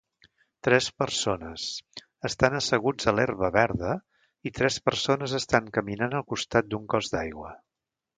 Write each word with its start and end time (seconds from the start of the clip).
Tres 0.67 0.85
persones 1.01 1.65
estan 2.29 2.55
asseguts 2.59 3.09
a 3.11 3.13
l'herba 3.17 3.49
verda 3.55 3.91
i 4.51 4.53
tres 4.61 4.79
persones 4.89 5.37
estan 5.41 5.69
caminant 5.77 6.17
al 6.21 6.25
costat 6.33 6.73
d'un 6.73 6.89
cos 6.95 7.13
d'aigua. 7.17 7.53